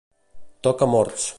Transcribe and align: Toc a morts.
Toc 0.69 0.81
a 0.81 0.89
morts. 0.95 1.29